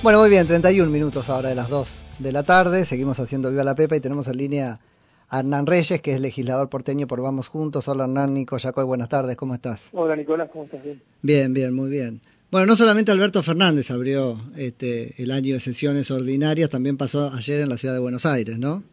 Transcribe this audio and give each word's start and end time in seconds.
Bueno, 0.00 0.20
muy 0.20 0.30
bien, 0.30 0.46
31 0.46 0.92
minutos 0.92 1.28
ahora 1.28 1.48
de 1.48 1.56
las 1.56 1.68
2 1.68 2.06
de 2.20 2.30
la 2.30 2.44
tarde. 2.44 2.84
Seguimos 2.84 3.18
haciendo 3.18 3.50
Viva 3.50 3.64
la 3.64 3.74
Pepa 3.74 3.96
y 3.96 4.00
tenemos 4.00 4.28
en 4.28 4.36
línea 4.36 4.78
a 5.28 5.40
Hernán 5.40 5.66
Reyes, 5.66 6.00
que 6.00 6.12
es 6.12 6.20
legislador 6.20 6.68
porteño 6.68 7.08
por 7.08 7.20
Vamos 7.20 7.48
Juntos. 7.48 7.88
Hola 7.88 8.04
Hernán, 8.04 8.32
Nico, 8.32 8.56
Yacoy, 8.56 8.84
buenas 8.84 9.08
tardes, 9.08 9.34
¿cómo 9.34 9.54
estás? 9.54 9.88
Hola 9.92 10.14
Nicolás, 10.14 10.50
¿cómo 10.52 10.66
estás? 10.66 10.84
Bien, 10.84 11.02
bien, 11.20 11.52
bien 11.52 11.74
muy 11.74 11.90
bien. 11.90 12.20
Bueno, 12.52 12.68
no 12.68 12.76
solamente 12.76 13.10
Alberto 13.10 13.42
Fernández 13.42 13.90
abrió 13.90 14.40
este, 14.56 15.20
el 15.20 15.32
año 15.32 15.54
de 15.54 15.60
sesiones 15.60 16.12
ordinarias, 16.12 16.70
también 16.70 16.96
pasó 16.96 17.32
ayer 17.34 17.60
en 17.60 17.68
la 17.68 17.76
ciudad 17.76 17.94
de 17.94 18.00
Buenos 18.00 18.24
Aires, 18.24 18.56
¿no? 18.56 18.84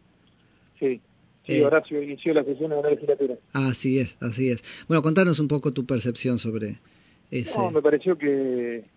Sí, 0.80 1.00
sí, 1.46 1.54
eh, 1.54 1.64
Horacio 1.64 2.02
inició 2.02 2.34
la 2.34 2.42
sesión 2.42 2.70
de 2.70 2.82
la 2.82 2.90
legislatura. 2.90 3.36
Así 3.52 4.00
es, 4.00 4.16
así 4.20 4.50
es. 4.50 4.64
Bueno, 4.88 5.02
contanos 5.02 5.38
un 5.38 5.46
poco 5.46 5.72
tu 5.72 5.86
percepción 5.86 6.40
sobre 6.40 6.80
ese... 7.30 7.56
No, 7.56 7.70
me 7.70 7.80
pareció 7.80 8.18
que 8.18 8.95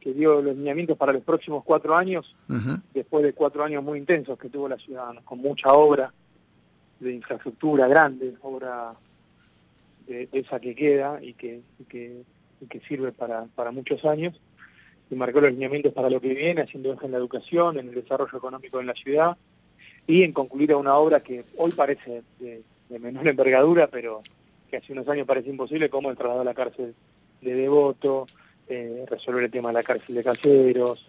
que 0.00 0.12
dio 0.12 0.40
los 0.40 0.56
lineamientos 0.56 0.96
para 0.96 1.12
los 1.12 1.22
próximos 1.22 1.64
cuatro 1.64 1.96
años, 1.96 2.34
después 2.94 3.24
de 3.24 3.32
cuatro 3.32 3.64
años 3.64 3.82
muy 3.82 3.98
intensos 3.98 4.38
que 4.38 4.48
tuvo 4.48 4.68
la 4.68 4.76
ciudad, 4.76 5.14
con 5.24 5.38
mucha 5.40 5.72
obra 5.72 6.12
de 7.00 7.14
infraestructura 7.14 7.86
grande, 7.88 8.34
obra 8.42 8.94
de, 10.06 10.28
esa 10.32 10.60
que 10.60 10.74
queda 10.74 11.22
y 11.22 11.34
que, 11.34 11.60
que, 11.88 12.24
sirve 12.88 13.12
para, 13.12 13.46
para 13.54 13.70
muchos 13.70 14.04
años, 14.04 14.40
y 15.10 15.14
marcó 15.14 15.40
los 15.40 15.50
lineamientos 15.50 15.92
para 15.92 16.10
lo 16.10 16.20
que 16.20 16.34
viene, 16.34 16.62
haciendo 16.62 16.92
eje 16.92 17.06
en 17.06 17.12
la 17.12 17.18
educación, 17.18 17.78
en 17.78 17.88
el 17.88 17.94
desarrollo 17.94 18.36
económico 18.36 18.80
en 18.80 18.86
la 18.86 18.94
ciudad, 18.94 19.36
y 20.06 20.22
en 20.22 20.32
concluir 20.32 20.72
a 20.72 20.76
una 20.76 20.94
obra 20.94 21.20
que 21.20 21.44
hoy 21.56 21.72
parece 21.72 22.22
de, 22.38 22.62
menor 22.98 23.28
envergadura, 23.28 23.88
pero 23.88 24.22
que 24.70 24.78
hace 24.78 24.92
unos 24.92 25.08
años 25.08 25.26
parece 25.26 25.50
imposible, 25.50 25.90
como 25.90 26.10
el 26.10 26.16
traslado 26.16 26.40
a 26.40 26.44
la 26.44 26.54
cárcel 26.54 26.94
de 27.42 27.54
Devoto, 27.54 28.26
eh, 28.68 29.04
resolver 29.08 29.44
el 29.44 29.50
tema 29.50 29.70
de 29.70 29.74
la 29.74 29.82
cárcel 29.82 30.14
de 30.14 30.24
caseros, 30.24 31.08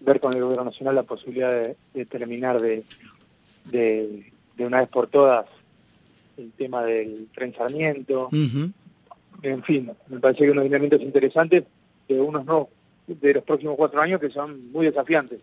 ver 0.00 0.20
con 0.20 0.34
el 0.34 0.42
gobierno 0.42 0.64
nacional 0.64 0.94
la 0.94 1.02
posibilidad 1.02 1.74
de, 1.94 2.04
terminar 2.06 2.60
de, 2.60 2.84
de, 3.64 4.32
una 4.58 4.80
vez 4.80 4.88
por 4.88 5.08
todas 5.08 5.46
el 6.36 6.52
tema 6.52 6.84
del 6.84 7.28
trenzamiento. 7.34 8.28
En 9.42 9.62
fin, 9.62 9.90
me 10.08 10.20
parece 10.20 10.44
que 10.44 10.50
unos 10.50 10.64
lineamientos 10.64 11.00
interesantes 11.00 11.64
de 12.08 12.20
unos 12.20 12.44
no, 12.44 12.68
de 13.06 13.34
los 13.34 13.44
próximos 13.44 13.76
cuatro 13.76 14.00
años 14.00 14.20
que 14.20 14.30
son 14.30 14.70
muy 14.72 14.86
desafiantes. 14.86 15.40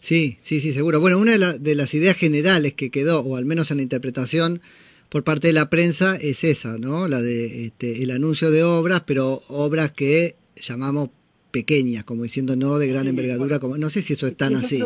Sí, 0.00 0.38
sí, 0.42 0.60
sí, 0.60 0.72
seguro. 0.72 1.00
Bueno, 1.00 1.18
una 1.18 1.36
de, 1.36 1.58
de 1.58 1.74
las 1.74 1.92
ideas 1.94 2.16
generales 2.16 2.74
que 2.74 2.90
quedó, 2.90 3.20
o 3.20 3.36
al 3.36 3.44
menos 3.44 3.70
en 3.70 3.78
la 3.78 3.82
interpretación 3.82 4.60
por 5.08 5.24
parte 5.24 5.48
de 5.48 5.52
la 5.52 5.70
prensa, 5.70 6.16
es 6.16 6.44
esa, 6.44 6.78
¿no? 6.78 7.08
La 7.08 7.20
de 7.20 7.66
este, 7.66 8.02
el 8.02 8.10
anuncio 8.10 8.50
de 8.50 8.64
obras, 8.64 9.02
pero 9.06 9.42
obras 9.48 9.92
que 9.92 10.36
llamamos 10.56 11.10
pequeñas, 11.50 12.04
como 12.04 12.24
diciendo 12.24 12.56
no 12.56 12.78
de 12.78 12.88
gran 12.88 13.06
envergadura, 13.06 13.58
como 13.58 13.76
no 13.76 13.88
sé 13.88 14.02
si 14.02 14.14
eso 14.14 14.26
es 14.26 14.36
tan 14.36 14.56
así. 14.56 14.82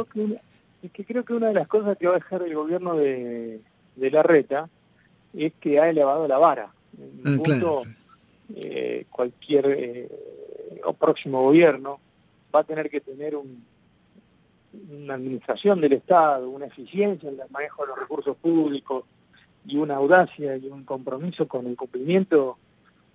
es 0.82 0.92
que 0.92 1.04
creo 1.04 1.24
que 1.24 1.32
una 1.32 1.48
de 1.48 1.54
las 1.54 1.68
cosas 1.68 1.96
que 1.96 2.06
va 2.06 2.12
a 2.12 2.18
dejar 2.18 2.42
el 2.42 2.54
gobierno 2.54 2.96
de, 2.96 3.60
de 3.96 4.10
la 4.10 4.22
reta 4.22 4.68
es 5.34 5.52
que 5.60 5.80
ha 5.80 5.88
elevado 5.88 6.28
la 6.28 6.38
vara. 6.38 6.72
En 6.98 7.22
ah, 7.24 7.42
punto, 7.42 7.82
eh, 8.54 9.06
cualquier 9.10 9.66
eh, 9.66 10.08
o 10.84 10.92
próximo 10.92 11.42
gobierno 11.42 12.00
va 12.54 12.60
a 12.60 12.64
tener 12.64 12.90
que 12.90 13.00
tener 13.00 13.36
un, 13.36 13.62
una 14.90 15.14
administración 15.14 15.80
del 15.80 15.94
Estado, 15.94 16.48
una 16.48 16.66
eficiencia 16.66 17.28
en 17.28 17.40
el 17.40 17.50
manejo 17.50 17.82
de 17.82 17.88
los 17.88 17.98
recursos 17.98 18.36
públicos 18.36 19.04
y 19.66 19.76
una 19.76 19.96
audacia 19.96 20.56
y 20.56 20.66
un 20.66 20.84
compromiso 20.84 21.46
con 21.46 21.66
el 21.66 21.76
cumplimiento 21.76 22.58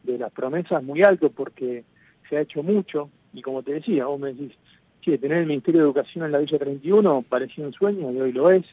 de 0.03 0.17
las 0.17 0.31
promesas 0.31 0.83
muy 0.83 1.01
alto 1.01 1.31
porque 1.31 1.83
se 2.29 2.37
ha 2.37 2.41
hecho 2.41 2.63
mucho, 2.63 3.09
y 3.33 3.41
como 3.41 3.63
te 3.63 3.73
decía, 3.73 4.05
vos 4.05 4.19
me 4.19 4.33
decís, 4.33 4.51
sí, 5.03 5.17
tener 5.17 5.39
el 5.39 5.47
Ministerio 5.47 5.81
de 5.81 5.85
Educación 5.87 6.25
en 6.25 6.31
la 6.31 6.39
Villa 6.39 6.59
31 6.59 7.25
parecía 7.27 7.65
un 7.65 7.73
sueño, 7.73 8.11
y 8.11 8.21
hoy 8.21 8.31
lo 8.31 8.51
es. 8.51 8.63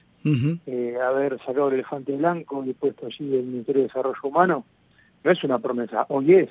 Eh, 0.67 0.97
haber 1.03 1.39
sacado 1.39 1.69
el 1.69 1.75
elefante 1.75 2.15
blanco 2.15 2.63
y 2.67 2.75
puesto 2.75 3.07
allí 3.07 3.35
el 3.35 3.45
Ministerio 3.45 3.83
de 3.83 3.89
Desarrollo 3.89 4.21
Humano, 4.23 4.67
no 5.25 5.31
es 5.31 5.43
una 5.45 5.59
promesa, 5.59 6.05
hoy 6.11 6.35
es. 6.35 6.49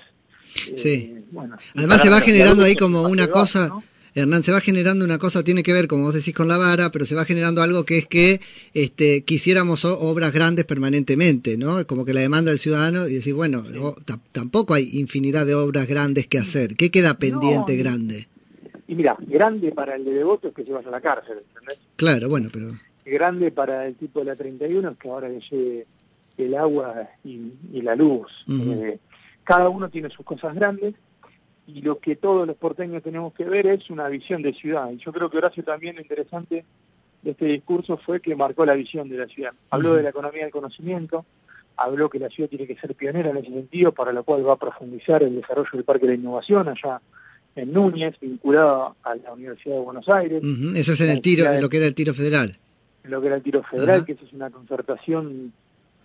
sí. 0.75 1.13
Eh, 1.15 1.23
bueno, 1.31 1.55
Además 1.75 2.01
se 2.01 2.09
va 2.09 2.19
generando 2.21 2.63
ahí 2.63 2.75
como 2.75 3.03
una 3.03 3.27
cosa... 3.27 3.71
Hernán, 4.15 4.43
se 4.43 4.51
va 4.51 4.59
generando 4.59 5.05
una 5.05 5.17
cosa, 5.17 5.43
tiene 5.43 5.63
que 5.63 5.73
ver, 5.73 5.87
como 5.87 6.03
vos 6.03 6.13
decís, 6.13 6.33
con 6.33 6.47
la 6.47 6.57
vara, 6.57 6.89
pero 6.91 7.05
se 7.05 7.15
va 7.15 7.25
generando 7.25 7.61
algo 7.61 7.85
que 7.85 7.99
es 7.99 8.07
que 8.07 8.39
este, 8.73 9.23
quisiéramos 9.23 9.85
obras 9.85 10.31
grandes 10.31 10.65
permanentemente, 10.65 11.57
¿no? 11.57 11.85
Como 11.85 12.05
que 12.05 12.13
la 12.13 12.21
demanda 12.21 12.51
del 12.51 12.59
ciudadano 12.59 13.07
y 13.07 13.15
decir, 13.15 13.33
bueno, 13.33 13.63
tampoco 14.31 14.73
hay 14.73 14.89
infinidad 14.93 15.45
de 15.45 15.55
obras 15.55 15.87
grandes 15.87 16.27
que 16.27 16.39
hacer. 16.39 16.75
¿Qué 16.75 16.89
queda 16.89 17.15
pendiente 17.15 17.75
grande? 17.75 18.27
Y 18.87 18.95
mira, 18.95 19.15
grande 19.19 19.71
para 19.71 19.95
el 19.95 20.05
de 20.05 20.13
Devoto 20.13 20.47
es 20.47 20.55
que 20.55 20.63
se 20.63 20.71
vaya 20.71 20.87
a 20.87 20.91
la 20.91 21.01
cárcel, 21.01 21.37
¿entendés? 21.49 21.77
Claro, 21.95 22.29
bueno, 22.29 22.49
pero... 22.51 22.71
Grande 23.05 23.51
para 23.51 23.85
el 23.85 23.95
tipo 23.95 24.19
de 24.19 24.25
la 24.25 24.35
31 24.35 24.89
es 24.89 24.97
que 24.97 25.09
ahora 25.09 25.29
le 25.29 25.39
llegue 25.41 25.85
el 26.37 26.55
agua 26.55 27.09
y, 27.23 27.81
la 27.81 27.95
luz. 27.95 28.27
Eh, 28.47 28.97
cada 29.43 29.69
uno 29.69 29.89
tiene 29.89 30.09
sus 30.09 30.25
cosas 30.25 30.55
grandes 30.55 30.95
y 31.75 31.81
lo 31.81 31.99
que 31.99 32.15
todos 32.15 32.47
los 32.47 32.55
porteños 32.55 33.03
tenemos 33.03 33.33
que 33.33 33.45
ver 33.45 33.67
es 33.67 33.89
una 33.89 34.07
visión 34.09 34.41
de 34.41 34.53
ciudad. 34.53 34.89
Y 34.91 34.97
yo 34.97 35.11
creo 35.11 35.29
que 35.29 35.37
Horacio 35.37 35.63
también 35.63 35.95
lo 35.95 36.01
interesante 36.01 36.65
de 37.21 37.31
este 37.31 37.45
discurso 37.45 37.97
fue 37.97 38.21
que 38.21 38.35
marcó 38.35 38.65
la 38.65 38.73
visión 38.73 39.09
de 39.09 39.17
la 39.17 39.27
ciudad. 39.27 39.53
Habló 39.69 39.93
de 39.93 40.03
la 40.03 40.09
economía 40.09 40.43
del 40.43 40.51
conocimiento, 40.51 41.25
habló 41.77 42.09
que 42.09 42.19
la 42.19 42.29
ciudad 42.29 42.49
tiene 42.49 42.65
que 42.65 42.75
ser 42.75 42.95
pionera 42.95 43.29
en 43.29 43.37
ese 43.37 43.49
sentido, 43.49 43.91
para 43.91 44.11
lo 44.11 44.23
cual 44.23 44.47
va 44.47 44.53
a 44.53 44.57
profundizar 44.57 45.21
el 45.21 45.35
desarrollo 45.35 45.69
del 45.73 45.83
Parque 45.83 46.07
de 46.07 46.13
la 46.13 46.19
Innovación 46.19 46.67
allá 46.67 47.01
en 47.55 47.73
Núñez, 47.73 48.15
vinculado 48.19 48.95
a 49.03 49.15
la 49.15 49.33
Universidad 49.33 49.75
de 49.75 49.81
Buenos 49.81 50.07
Aires. 50.09 50.41
Eso 50.75 50.93
es 50.93 51.01
en 51.01 51.11
el 51.11 51.21
tiro, 51.21 51.45
en 51.51 51.61
lo 51.61 51.69
que 51.69 51.77
era 51.77 51.87
el 51.87 51.93
tiro 51.93 52.13
federal. 52.13 52.57
En 53.03 53.11
lo 53.11 53.21
que 53.21 53.27
era 53.27 53.35
el 53.35 53.43
tiro 53.43 53.63
federal, 53.63 54.05
que 54.05 54.13
eso 54.13 54.25
es 54.25 54.33
una 54.33 54.49
concertación 54.49 55.53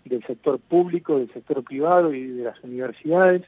del 0.05 0.25
sector 0.27 0.59
público, 0.59 1.19
del 1.19 1.33
sector 1.33 1.63
privado 1.63 2.13
y 2.13 2.27
de 2.27 2.45
las 2.45 2.63
universidades 2.63 3.43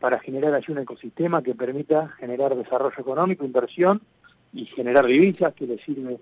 para 0.00 0.18
generar 0.18 0.54
allí 0.54 0.72
un 0.72 0.78
ecosistema 0.78 1.42
que 1.42 1.54
permita 1.54 2.08
generar 2.18 2.54
desarrollo 2.54 2.98
económico, 2.98 3.44
inversión 3.44 4.00
y 4.52 4.66
generar 4.66 5.06
divisas 5.06 5.54
que 5.54 5.66
le 5.66 5.78
sirve, 5.78 6.18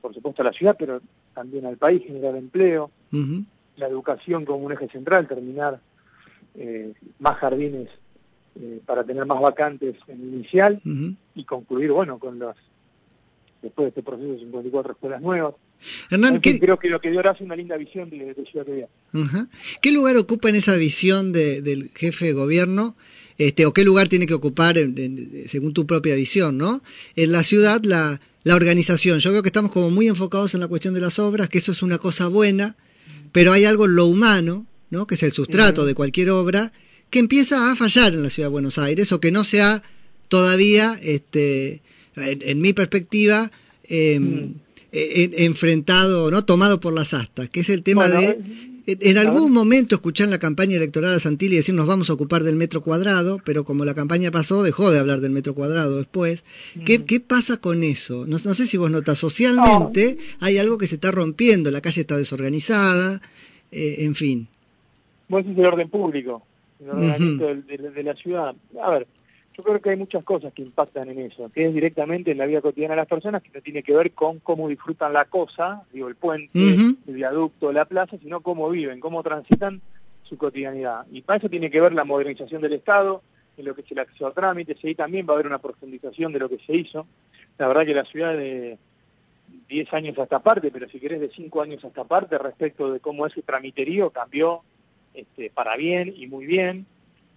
por 0.00 0.14
supuesto, 0.14 0.42
a 0.42 0.46
la 0.46 0.52
ciudad, 0.52 0.76
pero 0.78 1.00
también 1.34 1.66
al 1.66 1.76
país, 1.76 2.02
generar 2.04 2.36
empleo, 2.36 2.90
la 3.76 3.86
educación 3.86 4.44
como 4.44 4.64
un 4.66 4.72
eje 4.72 4.88
central, 4.88 5.26
terminar 5.26 5.80
eh, 6.54 6.92
más 7.18 7.36
jardines 7.38 7.88
eh, 8.60 8.80
para 8.84 9.04
tener 9.04 9.24
más 9.24 9.40
vacantes 9.40 9.96
en 10.08 10.20
inicial 10.20 10.80
y 11.34 11.44
concluir, 11.44 11.90
bueno, 11.92 12.18
con 12.18 12.38
las, 12.38 12.56
después 13.62 13.86
de 13.86 13.88
este 13.88 14.02
proceso, 14.02 14.38
54 14.38 14.92
escuelas 14.92 15.22
nuevas. 15.22 15.54
Hernán, 16.10 16.40
creo 16.40 16.78
que 16.78 16.88
lo 16.88 17.00
que 17.00 17.10
dio 17.10 17.18
ahora 17.18 17.32
es 17.32 17.40
una 17.40 17.56
linda 17.56 17.76
visión 17.76 18.10
de, 18.10 18.34
Ciudad 18.50 18.66
de 18.66 18.86
¿Qué 19.80 19.92
lugar 19.92 20.16
ocupa 20.16 20.48
en 20.48 20.56
esa 20.56 20.76
visión 20.76 21.32
del 21.32 21.90
jefe 21.94 22.26
de 22.26 22.32
gobierno 22.32 22.96
este, 23.38 23.66
o 23.66 23.72
qué 23.72 23.84
lugar 23.84 24.08
tiene 24.08 24.26
que 24.26 24.34
ocupar, 24.34 24.76
según 25.46 25.72
tu 25.72 25.86
propia 25.86 26.14
visión, 26.14 26.58
¿no? 26.58 26.82
En 27.16 27.32
la 27.32 27.42
ciudad, 27.42 27.82
la, 27.84 28.20
la 28.44 28.54
organización. 28.54 29.18
Yo 29.18 29.32
veo 29.32 29.42
que 29.42 29.48
estamos 29.48 29.72
como 29.72 29.90
muy 29.90 30.08
enfocados 30.08 30.54
en 30.54 30.60
la 30.60 30.68
cuestión 30.68 30.94
de 30.94 31.00
las 31.00 31.18
obras, 31.18 31.48
que 31.48 31.58
eso 31.58 31.72
es 31.72 31.82
una 31.82 31.98
cosa 31.98 32.28
buena, 32.28 32.76
pero 33.32 33.52
hay 33.52 33.64
algo 33.64 33.86
en 33.86 33.96
lo 33.96 34.06
humano, 34.06 34.66
¿no? 34.90 35.06
Que 35.06 35.14
es 35.14 35.22
el 35.22 35.32
sustrato 35.32 35.86
de 35.86 35.94
cualquier 35.94 36.30
obra, 36.30 36.72
que 37.10 37.18
empieza 37.18 37.70
a 37.70 37.76
fallar 37.76 38.14
en 38.14 38.22
la 38.22 38.30
ciudad 38.30 38.48
de 38.48 38.52
Buenos 38.52 38.78
Aires, 38.78 39.12
o 39.12 39.20
que 39.20 39.32
no 39.32 39.44
se 39.44 39.62
ha 39.62 39.82
todavía, 40.28 40.98
este, 41.02 41.82
en, 42.16 42.60
mi 42.60 42.72
perspectiva, 42.72 43.50
em, 44.92 45.30
enfrentado, 45.38 46.30
¿no? 46.30 46.44
Tomado 46.44 46.80
por 46.80 46.92
las 46.92 47.14
astas, 47.14 47.48
que 47.48 47.60
es 47.60 47.68
el 47.68 47.82
tema 47.82 48.08
de 48.08 48.70
en 48.86 49.18
algún 49.18 49.52
momento 49.52 49.94
escuché 49.94 50.24
en 50.24 50.30
la 50.30 50.38
campaña 50.38 50.76
electoral 50.76 51.14
de 51.14 51.20
Santilli 51.20 51.56
decir 51.56 51.74
nos 51.74 51.86
vamos 51.86 52.10
a 52.10 52.14
ocupar 52.14 52.42
del 52.42 52.56
metro 52.56 52.82
cuadrado, 52.82 53.38
pero 53.44 53.64
como 53.64 53.84
la 53.84 53.94
campaña 53.94 54.30
pasó, 54.30 54.62
dejó 54.62 54.90
de 54.90 54.98
hablar 54.98 55.20
del 55.20 55.30
metro 55.30 55.54
cuadrado 55.54 55.98
después. 55.98 56.44
¿Qué, 56.84 56.98
mm. 56.98 57.22
pasa 57.28 57.58
con 57.58 57.84
eso? 57.84 58.26
No, 58.26 58.38
sé 58.38 58.66
si 58.66 58.76
vos 58.76 58.90
notas, 58.90 59.18
socialmente 59.18 60.18
hay 60.40 60.58
algo 60.58 60.78
que 60.78 60.88
se 60.88 60.96
está 60.96 61.12
rompiendo, 61.12 61.70
la 61.70 61.80
calle 61.80 62.00
está 62.00 62.16
desorganizada, 62.16 63.20
eh, 63.70 63.96
en 64.00 64.14
fin. 64.16 64.48
Vos 65.28 65.44
decís 65.44 65.58
el 65.58 65.66
orden 65.66 65.88
público, 65.88 66.42
el 66.80 66.90
ordenamiento 66.90 67.54
de 67.54 68.02
la 68.02 68.14
ciudad. 68.14 68.54
A 68.82 68.90
ver, 68.90 69.06
yo 69.54 69.62
creo 69.62 69.80
que 69.80 69.90
hay 69.90 69.96
muchas 69.96 70.24
cosas 70.24 70.52
que 70.52 70.62
impactan 70.62 71.10
en 71.10 71.18
eso, 71.18 71.50
que 71.52 71.66
es 71.66 71.74
directamente 71.74 72.30
en 72.30 72.38
la 72.38 72.46
vida 72.46 72.60
cotidiana 72.60 72.94
de 72.94 73.02
las 73.02 73.08
personas, 73.08 73.42
que 73.42 73.50
no 73.54 73.60
tiene 73.60 73.82
que 73.82 73.94
ver 73.94 74.12
con 74.12 74.38
cómo 74.38 74.68
disfrutan 74.68 75.12
la 75.12 75.26
cosa, 75.26 75.82
digo, 75.92 76.08
el 76.08 76.16
puente, 76.16 76.58
el 76.58 77.14
viaducto, 77.14 77.72
la 77.72 77.84
plaza, 77.84 78.16
sino 78.18 78.40
cómo 78.40 78.70
viven, 78.70 79.00
cómo 79.00 79.22
transitan 79.22 79.82
su 80.22 80.38
cotidianidad. 80.38 81.06
Y 81.12 81.22
para 81.22 81.38
eso 81.38 81.50
tiene 81.50 81.70
que 81.70 81.80
ver 81.80 81.92
la 81.92 82.04
modernización 82.04 82.62
del 82.62 82.72
Estado, 82.72 83.22
en 83.58 83.66
lo 83.66 83.74
que 83.74 83.82
es 83.82 83.92
el 83.92 83.98
acceso 83.98 84.26
a 84.26 84.32
trámites, 84.32 84.78
y 84.82 84.88
ahí 84.88 84.94
también 84.94 85.26
va 85.28 85.32
a 85.32 85.34
haber 85.34 85.46
una 85.46 85.58
profundización 85.58 86.32
de 86.32 86.38
lo 86.38 86.48
que 86.48 86.58
se 86.66 86.74
hizo. 86.74 87.06
La 87.58 87.68
verdad 87.68 87.84
que 87.84 87.94
la 87.94 88.04
ciudad 88.04 88.34
de 88.34 88.78
10 89.68 89.92
años 89.92 90.18
hasta 90.18 90.42
parte, 90.42 90.70
pero 90.70 90.88
si 90.88 90.98
querés 90.98 91.20
de 91.20 91.30
5 91.30 91.60
años 91.60 91.84
hasta 91.84 92.04
parte, 92.04 92.38
respecto 92.38 92.90
de 92.90 93.00
cómo 93.00 93.26
es 93.26 93.34
su 93.34 93.42
tramiterío, 93.42 94.08
cambió 94.08 94.62
este, 95.12 95.50
para 95.50 95.76
bien 95.76 96.14
y 96.16 96.26
muy 96.26 96.46
bien 96.46 96.86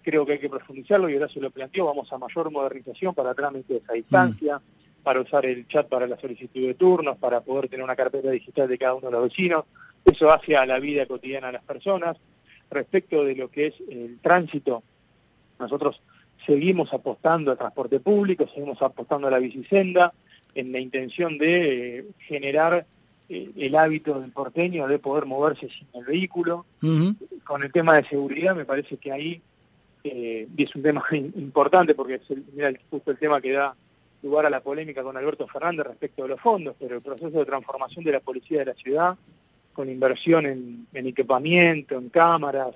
creo 0.06 0.24
que 0.24 0.34
hay 0.34 0.38
que 0.38 0.48
profundizarlo 0.48 1.10
y 1.10 1.14
ahora 1.14 1.28
se 1.28 1.40
lo 1.40 1.50
planteó, 1.50 1.86
vamos 1.86 2.12
a 2.12 2.16
mayor 2.16 2.52
modernización 2.52 3.12
para 3.12 3.34
trámites 3.34 3.82
a 3.90 3.94
distancia, 3.94 4.60
para 5.02 5.20
usar 5.20 5.44
el 5.46 5.66
chat 5.66 5.88
para 5.88 6.06
la 6.06 6.16
solicitud 6.20 6.64
de 6.64 6.74
turnos, 6.74 7.16
para 7.18 7.40
poder 7.40 7.68
tener 7.68 7.82
una 7.82 7.96
carpeta 7.96 8.30
digital 8.30 8.68
de 8.68 8.78
cada 8.78 8.94
uno 8.94 9.08
de 9.08 9.12
los 9.12 9.24
vecinos. 9.24 9.64
Eso 10.04 10.30
hacia 10.30 10.64
la 10.64 10.78
vida 10.78 11.06
cotidiana 11.06 11.48
de 11.48 11.54
las 11.54 11.64
personas. 11.64 12.16
Respecto 12.70 13.24
de 13.24 13.34
lo 13.34 13.50
que 13.50 13.66
es 13.66 13.74
el 13.90 14.20
tránsito, 14.20 14.84
nosotros 15.58 16.00
seguimos 16.46 16.92
apostando 16.92 17.50
al 17.50 17.58
transporte 17.58 17.98
público, 17.98 18.46
seguimos 18.46 18.80
apostando 18.82 19.26
a 19.26 19.32
la 19.32 19.40
bicisenda, 19.40 20.12
en 20.54 20.70
la 20.70 20.78
intención 20.78 21.36
de 21.36 21.98
eh, 21.98 22.04
generar 22.28 22.86
eh, 23.28 23.50
el 23.56 23.74
hábito 23.74 24.20
del 24.20 24.30
porteño 24.30 24.86
de 24.86 25.00
poder 25.00 25.26
moverse 25.26 25.68
sin 25.68 25.88
el 25.94 26.04
vehículo. 26.04 26.64
Con 27.44 27.64
el 27.64 27.72
tema 27.72 27.96
de 27.96 28.08
seguridad 28.08 28.54
me 28.54 28.64
parece 28.64 28.98
que 28.98 29.10
ahí 29.10 29.42
eh, 30.08 30.48
es 30.56 30.74
un 30.74 30.82
tema 30.82 31.02
importante 31.10 31.94
porque 31.94 32.14
es 32.14 32.22
mira, 32.52 32.72
justo 32.90 33.10
el 33.10 33.18
tema 33.18 33.40
que 33.40 33.52
da 33.52 33.74
lugar 34.22 34.46
a 34.46 34.50
la 34.50 34.60
polémica 34.60 35.02
con 35.02 35.16
Alberto 35.16 35.46
Fernández 35.46 35.86
respecto 35.86 36.22
de 36.22 36.30
los 36.30 36.40
fondos, 36.40 36.74
pero 36.78 36.96
el 36.96 37.02
proceso 37.02 37.38
de 37.38 37.44
transformación 37.44 38.04
de 38.04 38.12
la 38.12 38.20
policía 38.20 38.60
de 38.60 38.66
la 38.66 38.74
ciudad, 38.74 39.16
con 39.72 39.88
inversión 39.88 40.46
en, 40.46 41.06
equipamiento, 41.06 41.96
en 41.96 42.08
cámaras, 42.08 42.74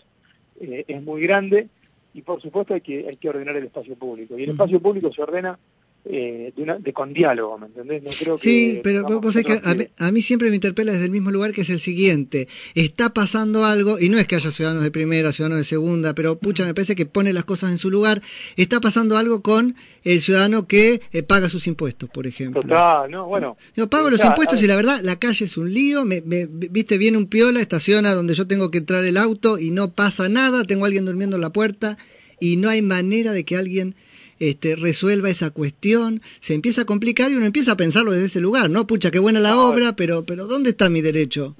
eh, 0.60 0.84
es 0.86 1.02
muy 1.02 1.22
grande 1.22 1.68
y 2.12 2.22
por 2.22 2.40
supuesto 2.40 2.74
hay 2.74 2.80
que, 2.80 3.08
hay 3.08 3.16
que 3.16 3.28
ordenar 3.28 3.56
el 3.56 3.64
espacio 3.64 3.96
público. 3.96 4.38
Y 4.38 4.44
el 4.44 4.50
espacio 4.50 4.80
público 4.80 5.12
se 5.12 5.22
ordena 5.22 5.58
eh, 6.06 6.52
de, 6.56 6.93
con 6.94 7.12
diálogo, 7.12 7.58
¿me 7.58 7.67
entendés? 7.67 8.02
No 8.02 8.11
creo 8.19 8.38
sí, 8.38 8.81
pero 8.82 9.05
vos 9.05 9.35
sabés 9.35 9.44
que 9.44 9.91
a 9.99 10.12
mí, 10.12 10.23
siempre 10.23 10.49
me 10.49 10.55
interpela 10.55 10.93
desde 10.93 11.05
el 11.05 11.11
mismo 11.11 11.31
lugar 11.31 11.52
que 11.52 11.61
es 11.61 11.70
el 11.70 11.79
siguiente. 11.79 12.49
Está 12.75 13.11
pasando 13.12 13.67
algo, 13.67 13.99
y 14.00 14.08
no 14.08 14.19
es 14.19 14.26
que 14.26 14.37
haya 14.37 14.50
ciudadanos 14.50 14.82
de 14.82 14.91
primera, 14.91 15.31
ciudadanos 15.32 15.58
de 15.58 15.64
segunda, 15.64 16.14
pero 16.14 16.38
pucha, 16.38 16.64
me 16.64 16.73
parece 16.73 16.97
que 16.97 17.05
pone 17.05 17.35
las 17.35 17.44
cosas 17.44 17.70
en 17.70 17.79
su 17.79 17.91
lugar. 17.91 18.23
Está 18.56 18.81
pasando 18.81 19.19
algo 19.19 19.43
con 19.43 19.76
el 20.02 20.20
ciudadano 20.23 20.67
que 20.67 21.02
eh, 21.12 21.23
paga 21.23 21.50
sus 21.50 21.67
impuestos, 21.67 22.08
por 22.08 22.26
ejemplo. 22.26 22.62
Total, 22.62 23.11
no, 23.11 23.26
bueno. 23.26 23.58
Yo 23.76 23.88
pago 23.91 24.08
los 24.08 24.25
impuestos 24.25 24.62
y 24.62 24.67
la 24.67 24.76
verdad, 24.76 25.00
la 25.02 25.17
calle 25.17 25.44
es 25.44 25.58
un 25.58 25.73
lío. 25.73 26.06
Me, 26.06 26.23
viste, 26.23 26.97
viene 26.97 27.19
un 27.19 27.26
piola, 27.26 27.61
estaciona 27.61 28.14
donde 28.14 28.35
yo 28.35 28.47
tengo 28.47 28.70
que 28.70 28.79
entrar 28.79 29.05
el 29.05 29.19
auto 29.19 29.58
y 29.58 29.70
no 29.70 29.93
pasa 29.93 30.31
nada. 30.31 30.64
Tengo 30.64 30.85
a 30.85 30.87
alguien 30.87 31.05
durmiendo 31.05 31.37
en 31.37 31.43
la 31.43 31.50
puerta 31.50 31.99
y 32.41 32.56
no 32.56 32.70
hay 32.70 32.81
manera 32.81 33.32
de 33.32 33.44
que 33.44 33.56
alguien 33.56 33.94
este, 34.40 34.75
resuelva 34.75 35.28
esa 35.28 35.50
cuestión, 35.50 36.22
se 36.40 36.54
empieza 36.54 36.82
a 36.82 36.84
complicar 36.87 37.31
y 37.31 37.37
uno 37.37 37.46
empieza 37.46 37.72
a 37.72 37.76
pensarlo 37.76 38.12
desde 38.12 38.26
ese 38.26 38.40
lugar, 38.40 38.70
¿no? 38.70 38.87
Pucha, 38.87 39.10
qué 39.10 39.19
buena 39.19 39.38
la 39.38 39.58
obra, 39.58 39.92
pero, 39.94 40.25
pero 40.25 40.46
¿dónde 40.46 40.70
está 40.70 40.88
mi 40.88 41.02
derecho? 41.02 41.54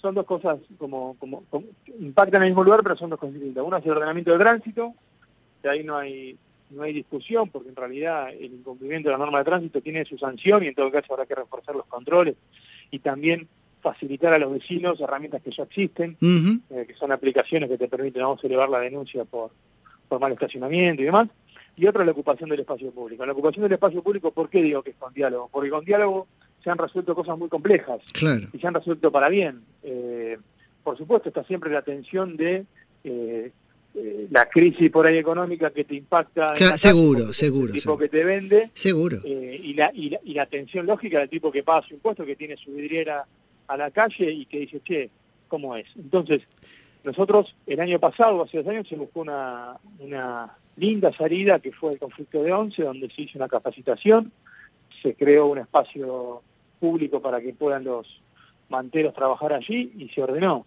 Son 0.00 0.14
dos 0.14 0.24
cosas 0.24 0.58
como, 0.78 1.16
como, 1.18 1.42
impactan 1.98 2.42
en 2.42 2.46
el 2.46 2.50
mismo 2.50 2.62
lugar, 2.62 2.80
pero 2.84 2.96
son 2.96 3.10
dos 3.10 3.18
cosas 3.18 3.34
distintas. 3.34 3.64
Una 3.64 3.78
es 3.78 3.84
el 3.84 3.90
ordenamiento 3.90 4.30
de 4.30 4.38
tránsito, 4.38 4.94
que 5.60 5.68
ahí 5.68 5.82
no 5.82 5.96
hay 5.96 6.38
no 6.70 6.82
hay 6.82 6.92
discusión, 6.92 7.48
porque 7.48 7.70
en 7.70 7.76
realidad 7.76 8.28
el 8.28 8.52
incumplimiento 8.52 9.08
de 9.08 9.14
la 9.14 9.18
norma 9.18 9.38
de 9.38 9.44
tránsito 9.44 9.80
tiene 9.80 10.04
su 10.04 10.18
sanción 10.18 10.62
y 10.62 10.68
en 10.68 10.74
todo 10.74 10.92
caso 10.92 11.14
habrá 11.14 11.26
que 11.26 11.34
reforzar 11.34 11.74
los 11.74 11.86
controles 11.86 12.36
y 12.90 12.98
también 12.98 13.48
facilitar 13.80 14.34
a 14.34 14.38
los 14.38 14.52
vecinos 14.52 15.00
herramientas 15.00 15.42
que 15.42 15.50
ya 15.50 15.62
existen, 15.62 16.16
eh, 16.20 16.84
que 16.86 16.94
son 16.94 17.10
aplicaciones 17.10 17.70
que 17.70 17.78
te 17.78 17.88
permiten 17.88 18.22
vamos, 18.22 18.44
elevar 18.44 18.68
la 18.68 18.80
denuncia 18.80 19.24
por, 19.24 19.50
por 20.08 20.20
mal 20.20 20.32
estacionamiento 20.32 21.02
y 21.02 21.06
demás 21.06 21.28
y 21.78 21.86
otra 21.86 22.04
la 22.04 22.10
ocupación 22.10 22.50
del 22.50 22.60
espacio 22.60 22.90
público. 22.90 23.24
La 23.24 23.32
ocupación 23.32 23.62
del 23.62 23.72
espacio 23.72 24.02
público, 24.02 24.32
¿por 24.32 24.50
qué 24.50 24.62
digo 24.62 24.82
que 24.82 24.90
es 24.90 24.96
con 24.96 25.14
diálogo? 25.14 25.48
Porque 25.50 25.70
con 25.70 25.84
diálogo 25.84 26.26
se 26.62 26.70
han 26.70 26.76
resuelto 26.76 27.14
cosas 27.14 27.38
muy 27.38 27.48
complejas 27.48 28.00
y 28.52 28.58
se 28.58 28.66
han 28.66 28.74
resuelto 28.74 29.12
para 29.12 29.28
bien. 29.28 29.62
Eh, 29.84 30.38
por 30.82 30.98
supuesto, 30.98 31.28
está 31.28 31.44
siempre 31.44 31.70
la 31.70 31.82
tensión 31.82 32.36
de 32.36 32.66
eh, 33.04 33.52
eh, 33.94 34.26
la 34.30 34.48
crisis 34.48 34.90
por 34.90 35.06
ahí 35.06 35.18
económica 35.18 35.70
que 35.70 35.84
te 35.84 35.94
impacta. 35.94 36.56
seguro, 36.76 37.32
seguro. 37.32 37.72
El 37.72 37.80
tipo 37.80 37.96
que 37.96 38.08
te 38.08 38.24
vende. 38.24 38.70
Seguro. 38.74 39.18
y, 39.24 39.72
la, 39.74 39.92
y, 39.94 40.10
la, 40.10 40.18
y 40.24 40.34
la 40.34 40.46
tensión 40.46 40.84
lógica 40.84 41.20
del 41.20 41.28
tipo 41.28 41.52
que 41.52 41.62
paga 41.62 41.86
su 41.86 41.94
impuesto, 41.94 42.26
que 42.26 42.34
tiene 42.34 42.56
su 42.56 42.72
vidriera 42.72 43.24
a 43.68 43.76
la 43.76 43.92
calle 43.92 44.32
y 44.32 44.46
que 44.46 44.60
dice, 44.60 44.80
che, 44.82 45.10
¿cómo 45.46 45.76
es? 45.76 45.86
Entonces, 45.94 46.42
nosotros 47.04 47.54
el 47.68 47.78
año 47.78 48.00
pasado, 48.00 48.42
hace 48.42 48.58
dos 48.58 48.66
años, 48.66 48.88
se 48.88 48.96
buscó 48.96 49.20
una, 49.20 49.76
una 50.00 50.56
linda 50.78 51.12
salida 51.12 51.58
que 51.58 51.72
fue 51.72 51.92
el 51.92 51.98
conflicto 51.98 52.42
de 52.42 52.52
Once, 52.52 52.82
donde 52.82 53.10
se 53.10 53.22
hizo 53.22 53.38
una 53.38 53.48
capacitación, 53.48 54.32
se 55.02 55.14
creó 55.14 55.46
un 55.46 55.58
espacio 55.58 56.42
público 56.80 57.20
para 57.20 57.40
que 57.40 57.52
puedan 57.52 57.84
los 57.84 58.06
manteros 58.68 59.14
trabajar 59.14 59.52
allí 59.52 59.92
y 59.98 60.08
se 60.08 60.22
ordenó. 60.22 60.66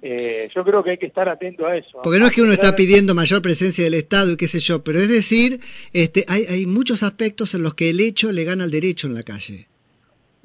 Eh, 0.00 0.48
yo 0.54 0.64
creo 0.64 0.84
que 0.84 0.90
hay 0.90 0.98
que 0.98 1.06
estar 1.06 1.28
atento 1.28 1.66
a 1.66 1.76
eso. 1.76 2.00
Porque 2.04 2.20
no 2.20 2.26
es 2.26 2.32
que 2.32 2.42
uno 2.42 2.52
está 2.52 2.76
pidiendo 2.76 3.16
mayor 3.16 3.42
presencia 3.42 3.82
del 3.82 3.94
Estado 3.94 4.32
y 4.32 4.36
qué 4.36 4.46
sé 4.46 4.60
yo, 4.60 4.84
pero 4.84 5.00
es 5.00 5.08
decir, 5.08 5.58
este, 5.92 6.24
hay, 6.28 6.44
hay 6.44 6.66
muchos 6.66 7.02
aspectos 7.02 7.52
en 7.54 7.64
los 7.64 7.74
que 7.74 7.90
el 7.90 7.98
hecho 7.98 8.30
le 8.30 8.44
gana 8.44 8.62
al 8.62 8.70
derecho 8.70 9.08
en 9.08 9.14
la 9.14 9.24
calle. 9.24 9.66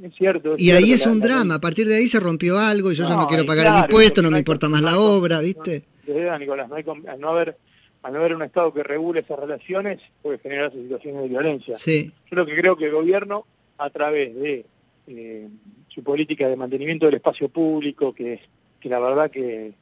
Es 0.02 0.16
cierto. 0.16 0.56
y 0.58 0.72
ahí 0.72 0.94
es 0.94 1.06
un 1.06 1.22
drama, 1.22 1.56
a 1.56 1.62
partir 1.62 1.88
de 1.88 1.98
ahí 1.98 2.08
se 2.08 2.20
rompió 2.20 2.58
algo 2.58 2.92
y 2.92 2.96
yo 2.96 3.08
ya 3.08 3.16
no 3.16 3.28
quiero 3.28 3.46
pagar 3.46 3.68
el 3.68 3.84
impuesto, 3.84 4.24
no, 4.24 4.32
me 4.32 4.40
importa 4.40 4.68
más 4.68 4.82
la 4.82 4.98
obra, 4.98 5.40
¿viste? 5.42 5.84
Nicolás, 6.08 6.68
no 6.68 6.76
hay, 6.76 6.84
no 7.20 7.30
haber 7.30 7.56
al 8.04 8.14
no 8.14 8.20
haber 8.20 8.36
un 8.36 8.42
Estado 8.42 8.74
que 8.74 8.84
regule 8.84 9.20
esas 9.20 9.40
relaciones, 9.40 10.00
puede 10.22 10.40
generar 10.40 10.72
situaciones 10.72 11.22
de 11.22 11.28
violencia. 11.28 11.78
Sí. 11.78 12.12
Yo 12.30 12.36
lo 12.36 12.46
que 12.46 12.56
creo 12.56 12.76
que 12.76 12.86
el 12.86 12.92
gobierno, 12.92 13.46
a 13.78 13.90
través 13.90 14.36
de 14.36 14.66
eh, 15.08 15.48
su 15.88 16.04
política 16.04 16.48
de 16.48 16.56
mantenimiento 16.56 17.06
del 17.06 17.16
espacio 17.16 17.50
público, 17.50 18.14
que, 18.14 18.40
que 18.80 18.90
la 18.90 19.00
verdad 19.00 19.30
que 19.30 19.74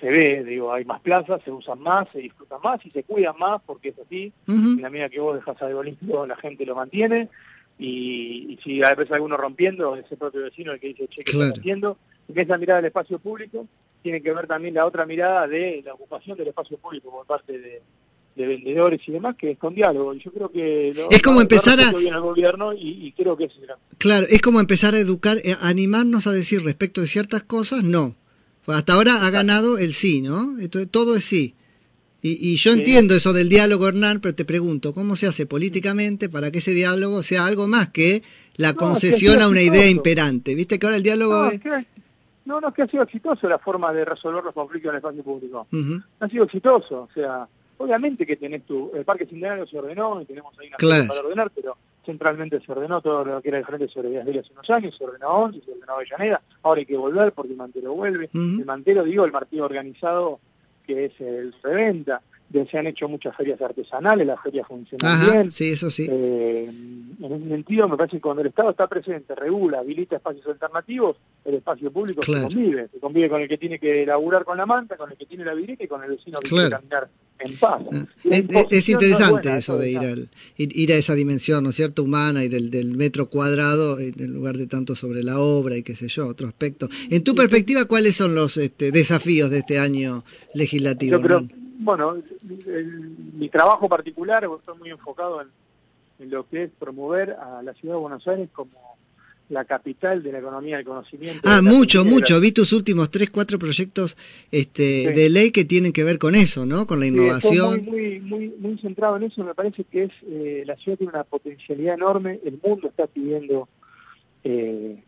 se 0.00 0.10
ve, 0.10 0.42
digo, 0.42 0.72
hay 0.72 0.84
más 0.84 1.00
plazas, 1.00 1.40
se 1.44 1.52
usan 1.52 1.78
más, 1.80 2.08
se 2.12 2.18
disfrutan 2.18 2.58
más 2.62 2.84
y 2.84 2.90
se 2.90 3.04
cuidan 3.04 3.38
más, 3.38 3.62
porque 3.64 3.90
es 3.90 3.98
así, 4.00 4.32
en 4.48 4.82
la 4.82 4.90
medida 4.90 5.08
que 5.08 5.20
vos 5.20 5.36
dejas 5.36 5.62
algo 5.62 5.80
limpio, 5.80 6.26
la 6.26 6.36
gente 6.36 6.66
lo 6.66 6.74
mantiene, 6.74 7.28
y, 7.78 8.58
si 8.64 8.82
a 8.82 8.94
veces 8.96 9.12
alguno 9.12 9.36
rompiendo, 9.36 9.94
ese 9.94 10.16
propio 10.16 10.42
vecino 10.42 10.72
el 10.72 10.80
que 10.80 10.88
dice, 10.88 11.06
che, 11.08 11.22
que 11.22 11.30
está 11.30 11.60
haciendo, 11.60 11.98
empieza 12.26 12.56
a 12.56 12.58
mirar 12.58 12.80
el 12.80 12.86
espacio 12.86 13.20
público, 13.20 13.66
tiene 14.02 14.22
que 14.22 14.32
ver 14.32 14.46
también 14.46 14.74
la 14.74 14.86
otra 14.86 15.06
mirada 15.06 15.46
de 15.46 15.82
la 15.84 15.94
ocupación 15.94 16.36
del 16.36 16.48
espacio 16.48 16.76
público 16.78 17.10
por 17.10 17.26
parte 17.26 17.58
de, 17.58 17.82
vendedores 18.34 19.00
y 19.06 19.12
demás, 19.12 19.36
que 19.36 19.52
es 19.52 19.58
con 19.58 19.74
diálogo. 19.74 20.14
Y 20.14 20.22
yo 20.22 20.32
creo 20.32 20.50
que 20.50 20.94
es 21.10 21.22
como 21.22 21.40
empezar 21.40 21.78
a 21.80 21.92
bien 21.92 22.14
al 22.14 22.22
gobierno 22.22 22.72
y, 22.72 23.12
creo 23.16 23.36
que 23.36 23.44
es 23.44 23.52
claro, 23.98 24.26
es 24.28 24.40
como 24.40 24.60
empezar 24.60 24.94
a 24.94 24.98
educar, 24.98 25.38
eh, 25.44 25.54
a 25.60 25.68
animarnos 25.68 26.26
a 26.26 26.32
decir 26.32 26.64
respecto 26.64 27.00
de 27.00 27.06
ciertas 27.06 27.42
cosas, 27.42 27.82
no. 27.84 28.16
Hasta 28.66 28.94
ahora 28.94 29.26
ha 29.26 29.30
ganado 29.30 29.76
el 29.78 29.92
sí, 29.92 30.22
¿no? 30.22 30.58
Entonces, 30.60 30.88
todo 30.90 31.16
es 31.16 31.24
sí. 31.24 31.54
Y, 32.24 32.54
yo 32.54 32.72
entiendo 32.72 33.16
eso 33.16 33.32
del 33.32 33.48
diálogo, 33.48 33.88
Hernán, 33.88 34.20
pero 34.20 34.32
te 34.32 34.44
pregunto, 34.44 34.94
¿cómo 34.94 35.16
se 35.16 35.26
hace 35.26 35.44
políticamente 35.44 36.28
para 36.28 36.52
que 36.52 36.58
ese 36.58 36.70
diálogo 36.70 37.24
sea 37.24 37.46
algo 37.46 37.66
más 37.66 37.88
que 37.88 38.22
la 38.54 38.74
concesión 38.74 39.42
a 39.42 39.48
una 39.48 39.60
idea 39.60 39.88
imperante? 39.88 40.54
¿Viste 40.54 40.78
que 40.78 40.86
ahora 40.86 40.98
el 40.98 41.02
diálogo 41.02 41.46
es... 41.46 41.60
No, 42.44 42.60
no, 42.60 42.68
es 42.68 42.74
que 42.74 42.82
ha 42.82 42.88
sido 42.88 43.02
exitoso 43.02 43.48
la 43.48 43.58
forma 43.58 43.92
de 43.92 44.04
resolver 44.04 44.42
los 44.42 44.54
conflictos 44.54 44.90
en 44.90 44.94
el 44.94 44.98
espacio 44.98 45.22
público. 45.22 45.66
Ha 46.20 46.28
sido 46.28 46.44
exitoso, 46.44 47.02
o 47.02 47.08
sea, 47.14 47.46
obviamente 47.78 48.26
que 48.26 48.36
tenés 48.36 48.64
tu, 48.64 48.90
el 48.94 49.04
parque 49.04 49.26
centenario 49.26 49.66
se 49.66 49.78
ordenó 49.78 50.20
y 50.20 50.24
tenemos 50.24 50.56
ahí 50.58 50.68
una 50.68 50.76
claro. 50.76 51.06
para 51.08 51.20
ordenar, 51.20 51.50
pero 51.54 51.76
centralmente 52.04 52.60
se 52.60 52.72
ordenó 52.72 53.00
todo 53.00 53.24
lo 53.24 53.40
que 53.40 53.48
era 53.48 53.58
el 53.58 53.64
frente 53.64 53.88
sobre 53.88 54.10
Vías 54.10 54.26
de 54.26 54.40
hace 54.40 54.52
unos 54.52 54.70
años, 54.70 54.94
se 54.96 55.04
ordenó 55.04 55.28
11, 55.28 55.62
se 55.64 55.72
ordenó 55.72 55.92
Avellaneda, 55.92 56.42
ahora 56.62 56.80
hay 56.80 56.86
que 56.86 56.96
volver 56.96 57.32
porque 57.32 57.52
el 57.52 57.58
mantero 57.58 57.94
vuelve, 57.94 58.28
el 58.32 58.64
mantero, 58.64 59.04
digo, 59.04 59.24
el 59.24 59.32
partido 59.32 59.64
organizado 59.64 60.40
que 60.86 61.06
es 61.06 61.20
el 61.20 61.54
reventa, 61.62 62.20
se 62.70 62.78
han 62.78 62.86
hecho 62.86 63.08
muchas 63.08 63.34
ferias 63.36 63.60
artesanales, 63.60 64.26
las 64.26 64.40
ferias 64.40 64.66
funcionan 64.66 65.30
bien. 65.30 65.52
Sí, 65.52 65.72
eso 65.72 65.90
sí. 65.90 66.06
Eh, 66.10 66.70
en 67.26 67.32
ese 67.32 67.48
sentido, 67.48 67.88
me 67.88 67.96
parece 67.96 68.16
que 68.16 68.20
cuando 68.20 68.42
el 68.42 68.48
Estado 68.48 68.70
está 68.70 68.88
presente, 68.88 69.34
regula, 69.34 69.78
habilita 69.78 70.16
espacios 70.16 70.46
alternativos, 70.46 71.16
el 71.44 71.54
espacio 71.54 71.90
público 71.90 72.22
se 72.22 72.32
convive. 72.32 72.88
Se 72.92 72.98
convive 72.98 73.28
con 73.28 73.40
el 73.40 73.48
que 73.48 73.58
tiene 73.58 73.78
que 73.78 74.04
laburar 74.06 74.44
con 74.44 74.56
la 74.56 74.66
manta, 74.66 74.96
con 74.96 75.10
el 75.10 75.16
que 75.16 75.26
tiene 75.26 75.44
la 75.44 75.54
vidrieta 75.54 75.84
y 75.84 75.88
con 75.88 76.02
el 76.02 76.10
vecino 76.10 76.40
que 76.40 76.48
quiere 76.48 76.70
caminar 76.70 77.08
en 77.38 77.58
paz. 77.58 77.82
Ah. 77.92 78.06
Es, 78.24 78.88
interesante 78.88 79.56
eso 79.56 79.76
de 79.78 79.90
ir, 79.90 79.98
al, 79.98 80.30
ir, 80.56 80.92
a 80.92 80.96
esa 80.96 81.14
dimensión, 81.14 81.64
¿no 81.64 81.70
es 81.70 81.76
cierto?, 81.76 82.02
humana 82.02 82.44
y 82.44 82.48
del, 82.48 82.70
del 82.70 82.94
metro 82.94 83.28
cuadrado 83.28 83.98
en 83.98 84.32
lugar 84.32 84.56
de 84.56 84.66
tanto 84.66 84.96
sobre 84.96 85.22
la 85.22 85.38
obra 85.40 85.76
y 85.76 85.82
qué 85.82 85.94
sé 85.94 86.08
yo, 86.08 86.26
otro 86.26 86.48
aspecto. 86.48 86.88
En 87.10 87.24
tu 87.24 87.34
perspectiva, 87.34 87.84
¿cuáles 87.84 88.16
son 88.16 88.34
los 88.34 88.56
este, 88.56 88.92
desafíos 88.92 89.50
de 89.50 89.58
este 89.58 89.78
año 89.78 90.24
legislativo? 90.54 91.18
Yo 91.18 91.22
creo, 91.22 91.48
bueno, 91.78 92.16
mi 93.34 93.48
trabajo 93.48 93.88
particular, 93.88 94.44
estoy 94.44 94.78
muy 94.78 94.90
enfocado 94.90 95.40
en, 95.40 95.48
lo 96.28 96.48
que 96.48 96.64
es 96.64 96.70
promover 96.78 97.32
a 97.32 97.62
la 97.62 97.74
ciudad 97.74 97.94
de 97.94 98.00
Buenos 98.00 98.26
Aires 98.28 98.48
como 98.52 98.92
la 99.52 99.64
capital 99.64 100.22
de 100.22 100.32
la 100.32 100.38
economía 100.38 100.76
del 100.76 100.86
conocimiento. 100.86 101.40
Ah, 101.44 101.60
mucho, 101.62 102.04
mucho. 102.04 102.40
Vi 102.40 102.52
tus 102.52 102.72
últimos 102.72 103.10
tres, 103.10 103.30
cuatro 103.30 103.58
proyectos 103.58 104.16
este, 104.50 105.12
de 105.12 105.28
ley 105.28 105.50
que 105.50 105.64
tienen 105.64 105.92
que 105.92 106.04
ver 106.04 106.18
con 106.18 106.34
eso, 106.34 106.64
¿no? 106.64 106.86
Con 106.86 107.00
la 107.00 107.06
innovación. 107.06 107.84
muy, 107.84 108.20
muy, 108.20 108.48
muy, 108.58 108.78
centrado 108.78 109.16
en 109.18 109.24
eso. 109.24 109.44
Me 109.44 109.54
parece 109.54 109.84
que 109.84 110.04
es 110.04 110.10
eh, 110.26 110.62
la 110.66 110.76
ciudad 110.76 110.96
tiene 110.96 111.12
una 111.12 111.24
potencialidad 111.24 111.94
enorme. 111.94 112.40
El 112.44 112.58
mundo 112.64 112.88
está 112.88 113.06
pidiendo, 113.06 113.68
eh, 114.42 115.02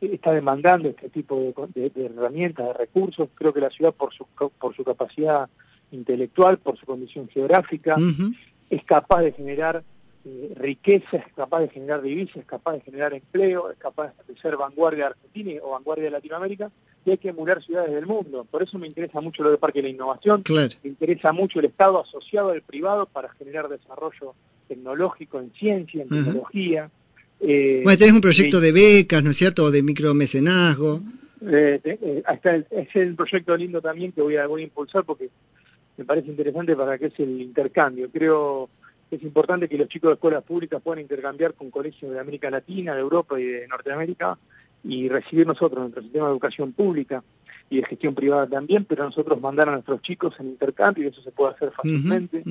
está 0.00 0.32
demandando 0.32 0.88
este 0.88 1.08
tipo 1.10 1.54
de, 1.72 1.90
de, 1.90 2.04
herramientas, 2.04 2.66
de 2.66 2.72
recursos. 2.72 3.28
Creo 3.34 3.54
que 3.54 3.60
la 3.60 3.70
ciudad, 3.70 3.94
por 3.94 4.12
su, 4.12 4.26
por 4.58 4.74
su 4.74 4.82
capacidad 4.82 5.48
intelectual, 5.92 6.58
por 6.58 6.76
su 6.78 6.84
condición 6.84 7.28
geográfica, 7.28 7.96
es 8.70 8.82
capaz 8.84 9.20
de 9.20 9.32
generar 9.32 9.84
eh, 10.24 10.52
riqueza, 10.56 11.16
es 11.16 11.32
capaz 11.34 11.60
de 11.60 11.68
generar 11.68 12.00
divisas, 12.02 12.36
es 12.36 12.44
capaz 12.44 12.74
de 12.74 12.80
generar 12.82 13.12
empleo, 13.12 13.70
es 13.70 13.78
capaz 13.78 14.12
de 14.28 14.36
ser 14.40 14.56
vanguardia 14.56 15.04
de 15.04 15.10
Argentina 15.10 15.60
o 15.62 15.70
vanguardia 15.70 16.04
de 16.04 16.10
Latinoamérica, 16.10 16.70
y 17.04 17.10
hay 17.10 17.18
que 17.18 17.30
emular 17.30 17.62
ciudades 17.62 17.92
del 17.92 18.06
mundo. 18.06 18.46
Por 18.50 18.62
eso 18.62 18.78
me 18.78 18.86
interesa 18.86 19.20
mucho 19.20 19.42
lo 19.42 19.50
del 19.50 19.58
Parque 19.58 19.80
de 19.80 19.88
la 19.88 19.94
Innovación, 19.94 20.44
me 20.48 20.88
interesa 20.88 21.32
mucho 21.32 21.58
el 21.58 21.66
Estado 21.66 22.00
asociado 22.00 22.50
al 22.50 22.62
privado 22.62 23.06
para 23.06 23.30
generar 23.30 23.68
desarrollo 23.68 24.34
tecnológico 24.68 25.40
en 25.40 25.52
ciencia, 25.52 26.02
en 26.02 26.08
tecnología. 26.08 26.90
Eh, 27.40 27.80
bueno, 27.82 27.98
tenés 27.98 28.14
un 28.14 28.20
proyecto 28.20 28.60
de 28.60 28.70
becas, 28.70 29.24
¿no 29.24 29.30
es 29.30 29.36
cierto?, 29.36 29.64
o 29.64 29.70
de 29.72 29.82
micromecenazgo. 29.82 31.00
Eh, 31.44 31.80
eh, 31.82 32.22
es 32.70 32.96
el 32.96 33.16
proyecto 33.16 33.56
lindo 33.56 33.80
también 33.80 34.12
que 34.12 34.22
voy 34.22 34.36
a, 34.36 34.46
voy 34.46 34.62
a 34.62 34.64
impulsar 34.64 35.02
porque 35.02 35.28
me 35.96 36.04
parece 36.04 36.28
interesante 36.28 36.76
para 36.76 36.96
que 36.96 37.06
es 37.06 37.18
el 37.18 37.40
intercambio. 37.40 38.08
Creo 38.12 38.70
es 39.16 39.22
importante 39.22 39.68
que 39.68 39.78
los 39.78 39.88
chicos 39.88 40.08
de 40.08 40.14
escuelas 40.14 40.42
públicas 40.42 40.80
puedan 40.82 41.00
intercambiar 41.00 41.54
con 41.54 41.70
colegios 41.70 42.12
de 42.12 42.20
América 42.20 42.50
Latina, 42.50 42.94
de 42.94 43.00
Europa 43.00 43.38
y 43.38 43.44
de 43.44 43.68
Norteamérica 43.68 44.38
y 44.84 45.08
recibir 45.08 45.46
nosotros 45.46 45.80
nuestro 45.80 46.02
sistema 46.02 46.26
de 46.26 46.32
educación 46.32 46.72
pública 46.72 47.22
y 47.70 47.76
de 47.76 47.84
gestión 47.84 48.14
privada 48.14 48.46
también, 48.46 48.84
pero 48.84 49.04
nosotros 49.04 49.40
mandar 49.40 49.68
a 49.68 49.72
nuestros 49.72 50.02
chicos 50.02 50.34
en 50.40 50.48
intercambio 50.48 51.04
y 51.04 51.08
eso 51.08 51.22
se 51.22 51.30
puede 51.30 51.54
hacer 51.54 51.72
fácilmente, 51.72 52.42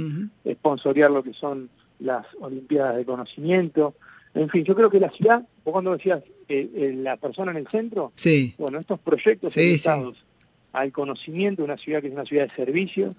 esponsorear 0.46 1.12
lo 1.12 1.24
que 1.24 1.34
son 1.34 1.70
las 2.00 2.26
Olimpiadas 2.40 2.96
de 2.96 3.06
Conocimiento, 3.06 3.96
en 4.34 4.50
fin, 4.50 4.64
yo 4.64 4.76
creo 4.76 4.90
que 4.90 5.00
la 5.00 5.10
ciudad, 5.10 5.42
vos 5.64 5.74
cuando 5.74 5.92
decías 5.92 6.24
eh, 6.48 6.70
eh, 6.74 6.94
la 6.96 7.18
persona 7.18 7.52
en 7.52 7.58
el 7.58 7.68
centro, 7.68 8.14
sí. 8.16 8.56
bueno, 8.58 8.80
estos 8.80 9.00
proyectos 9.00 9.56
orientados 9.56 10.24
al 10.74 10.92
conocimiento 10.92 11.62
de 11.62 11.66
una 11.66 11.78
ciudad 11.78 12.02
que 12.02 12.08
es 12.08 12.14
una 12.14 12.26
ciudad 12.26 12.48
de 12.48 12.56
servicio, 12.56 13.14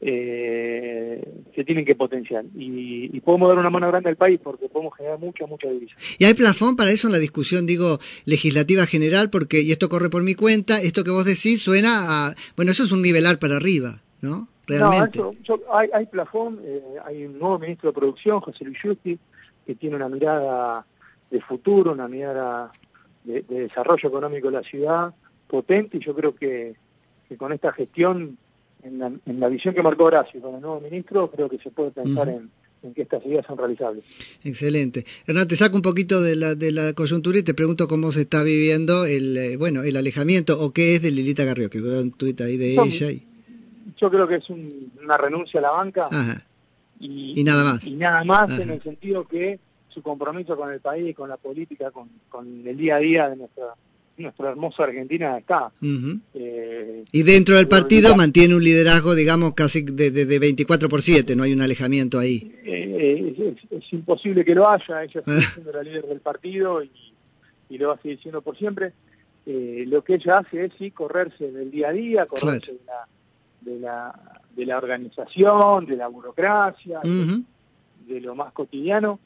eh, 0.00 1.42
se 1.54 1.64
tienen 1.64 1.84
que 1.84 1.94
potenciar. 1.94 2.44
Y, 2.54 3.18
podemos 3.20 3.48
dar 3.48 3.58
una 3.58 3.70
mano 3.70 3.88
grande 3.88 4.08
al 4.08 4.16
país 4.16 4.40
porque 4.42 4.68
podemos 4.68 4.96
generar 4.96 5.18
mucha, 5.18 5.46
mucha 5.46 5.68
división. 5.68 5.98
¿Y 6.18 6.24
hay 6.24 6.34
plafón 6.34 6.76
para 6.76 6.90
eso 6.90 7.08
en 7.08 7.12
la 7.12 7.18
discusión, 7.18 7.66
digo, 7.66 7.98
legislativa 8.24 8.86
general? 8.86 9.28
Porque, 9.28 9.60
y 9.60 9.72
esto 9.72 9.88
corre 9.88 10.08
por 10.08 10.22
mi 10.22 10.34
cuenta, 10.34 10.80
esto 10.80 11.04
que 11.04 11.10
vos 11.10 11.26
decís 11.26 11.60
suena 11.60 12.28
a, 12.28 12.34
bueno, 12.56 12.72
eso 12.72 12.84
es 12.84 12.92
un 12.92 13.02
nivelar 13.02 13.38
para 13.38 13.56
arriba, 13.56 14.00
¿no? 14.22 14.48
Realmente. 14.66 15.18
No, 15.18 15.34
hay, 15.72 15.88
hay 15.92 16.06
plafón, 16.06 16.60
hay 17.04 17.24
un 17.24 17.38
nuevo 17.38 17.58
ministro 17.58 17.90
de 17.90 17.94
producción, 17.94 18.40
José 18.40 18.64
Luis 18.64 18.78
Justi, 18.80 19.18
que 19.66 19.74
tiene 19.74 19.96
una 19.96 20.08
mirada 20.08 20.86
de 21.30 21.40
futuro, 21.40 21.92
una 21.92 22.08
mirada 22.08 22.72
de, 23.24 23.42
desarrollo 23.42 24.08
económico 24.08 24.48
de 24.48 24.58
la 24.58 24.62
ciudad 24.62 25.14
potente 25.46 25.96
y 25.96 26.00
yo 26.00 26.14
creo 26.14 26.34
que, 26.34 26.74
con 27.36 27.52
esta 27.52 27.72
gestión, 27.72 28.38
en 28.82 29.20
la, 29.40 29.48
visión 29.48 29.74
que 29.74 29.82
marcó 29.82 30.04
Horacio 30.04 30.40
con 30.40 30.54
el 30.54 30.60
nuevo 30.60 30.80
ministro, 30.80 31.30
creo 31.30 31.48
que 31.48 31.58
se 31.58 31.70
puede 31.70 31.90
pensar 31.90 32.28
en, 32.28 32.50
que 32.94 33.02
estas 33.02 33.24
ideas 33.26 33.44
son 33.44 33.58
realizables. 33.58 34.04
Excelente. 34.44 35.04
Hernán, 35.26 35.48
te 35.48 35.56
saco 35.56 35.76
un 35.76 35.82
poquito 35.82 36.22
de 36.22 36.36
la, 36.36 36.54
de 36.54 36.70
la 36.70 36.92
coyuntura 36.92 37.38
y 37.38 37.42
te 37.42 37.52
pregunto 37.52 37.88
cómo 37.88 38.12
se 38.12 38.20
está 38.20 38.42
viviendo 38.44 39.04
el 39.04 39.36
eh, 39.36 39.56
bueno 39.56 39.82
el 39.82 39.96
alejamiento 39.96 40.60
o 40.60 40.72
qué 40.72 40.94
es 40.94 41.02
de 41.02 41.10
Lilita 41.10 41.44
Garrió, 41.44 41.68
que 41.70 41.80
veo 41.80 42.00
un 42.00 42.12
tuit 42.12 42.40
ahí 42.40 42.56
de 42.56 42.74
ella. 42.74 43.10
Y... 43.10 43.26
Yo 43.96 44.10
creo 44.10 44.28
que 44.28 44.36
es 44.36 44.48
una 44.48 45.16
renuncia 45.18 45.58
a 45.58 45.64
la 45.64 45.70
banca. 45.72 46.08
Ajá 46.08 46.44
y, 47.00 47.44
nada 47.44 47.64
más. 47.64 47.86
Y 47.86 47.92
nada 47.92 48.24
más 48.24 48.58
en 48.58 48.70
el 48.70 48.82
sentido 48.82 49.26
que 49.26 49.58
su 49.88 50.02
compromiso 50.02 50.56
con 50.56 50.72
el 50.72 50.80
país, 50.80 51.14
con 51.16 51.28
la 51.28 51.36
política, 51.36 51.90
con, 51.90 52.08
el 52.66 52.76
día 52.76 52.96
a 52.96 52.98
día 52.98 53.28
de 53.28 53.36
nuestra, 53.36 53.74
nuestra 54.18 54.50
hermosa 54.50 54.84
Argentina 54.84 55.38
está. 55.38 55.70
Eh, 56.34 57.04
y 57.12 57.22
dentro 57.22 57.56
del 57.56 57.68
partido 57.68 58.14
mantiene 58.16 58.54
un 58.54 58.62
liderazgo, 58.62 59.14
digamos, 59.14 59.54
casi 59.54 59.82
de, 59.82 60.10
de, 60.10 60.38
24 60.38 60.88
por 60.88 61.02
7, 61.02 61.34
no 61.36 61.44
hay 61.44 61.52
un 61.52 61.62
alejamiento 61.62 62.18
ahí. 62.18 62.52
Eh, 62.64 63.56
es, 63.70 63.92
imposible 63.92 64.44
que 64.44 64.54
lo 64.54 64.68
haya, 64.68 65.04
ella 65.04 65.22
sigue 65.24 65.40
siendo 65.54 65.72
la 65.72 65.82
líder 65.82 66.06
del 66.06 66.20
partido 66.20 66.82
y, 66.82 66.90
lo 67.76 67.88
va 67.88 67.94
a 67.94 68.02
seguir 68.02 68.20
siendo 68.20 68.42
por 68.42 68.56
siempre. 68.56 68.92
Eh, 69.46 69.84
lo 69.86 70.02
que 70.02 70.14
ella 70.14 70.38
hace 70.38 70.66
es 70.66 70.72
sí 70.78 70.90
correrse 70.90 71.50
del 71.50 71.70
día 71.70 71.88
a 71.88 71.92
día, 71.92 72.26
correrse 72.26 72.72
de 72.72 72.80
la 72.86 73.06
de 73.60 73.78
la, 73.78 74.40
de 74.54 74.66
la 74.66 74.78
organización, 74.78 75.86
de 75.86 75.96
la 75.96 76.08
burocracia, 76.08 77.00
de, 77.02 78.20
lo 78.20 78.34
más 78.34 78.52
cotidiano. 78.52 79.20